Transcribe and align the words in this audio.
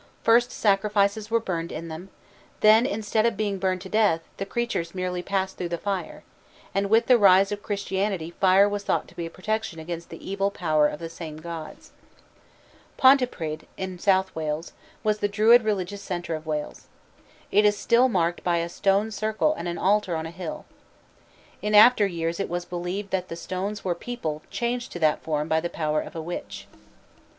First 0.23 0.49
sacrifices 0.51 1.29
were 1.29 1.39
burned 1.39 1.71
in 1.71 1.87
them; 1.87 2.09
then 2.61 2.87
instead 2.87 3.23
of 3.27 3.37
being 3.37 3.59
burned 3.59 3.81
to 3.81 3.87
death, 3.89 4.21
the 4.37 4.47
creatures 4.47 4.95
merely 4.95 5.21
passed 5.21 5.57
through 5.57 5.69
the 5.69 5.77
fire; 5.77 6.23
and 6.73 6.89
with 6.89 7.05
the 7.05 7.19
rise 7.19 7.51
of 7.51 7.61
Christianity 7.61 8.31
fire 8.31 8.67
was 8.67 8.83
thought 8.83 9.07
to 9.09 9.15
be 9.15 9.27
a 9.27 9.29
protection 9.29 9.77
against 9.79 10.09
the 10.09 10.27
evil 10.27 10.49
power 10.49 10.87
of 10.87 10.97
the 10.97 11.07
same 11.07 11.37
gods. 11.37 11.91
Pontypridd, 12.97 13.67
in 13.77 13.99
South 13.99 14.35
Wales, 14.35 14.73
was 15.03 15.19
the 15.19 15.27
Druid 15.27 15.61
religious 15.61 16.01
center 16.01 16.33
of 16.33 16.47
Wales. 16.47 16.87
It 17.51 17.63
is 17.63 17.77
still 17.77 18.09
marked 18.09 18.43
by 18.43 18.57
a 18.57 18.69
stone 18.69 19.11
circle 19.11 19.53
and 19.53 19.67
an 19.67 19.77
altar 19.77 20.15
on 20.15 20.25
a 20.25 20.31
hill. 20.31 20.65
In 21.61 21.75
after 21.75 22.07
years 22.07 22.39
it 22.39 22.49
was 22.49 22.65
believed 22.65 23.11
that 23.11 23.27
the 23.27 23.35
stones 23.35 23.85
were 23.85 23.93
people 23.93 24.41
changed 24.49 24.91
to 24.93 24.99
that 25.01 25.21
form 25.21 25.47
by 25.47 25.59
the 25.59 25.69
power 25.69 26.01
of 26.01 26.15
a 26.15 26.21
witch. 26.23 26.65